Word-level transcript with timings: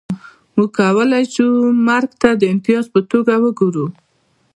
موږ 0.55 0.69
کولای 0.79 1.23
شو 1.33 1.47
مرګ 1.87 2.09
ته 2.21 2.29
د 2.41 2.43
امتیاز 2.53 2.85
په 2.93 2.99
توګه 3.11 3.33
وګورو 3.43 3.85